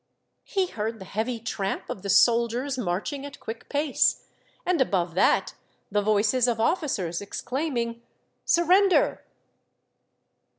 [0.45, 4.25] He heard the heavy tramp of the soldiers marching at quick pace,
[4.65, 5.53] and above that
[5.91, 8.01] the voices of officers exclaiming:"
[8.43, 9.23] Surrender